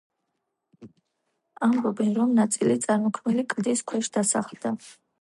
[1.67, 4.79] ამბობენ, რომ ნაწილი წარმოქმნილი კლდის ქვეშ დასახლდა.